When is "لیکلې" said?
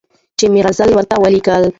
1.33-1.69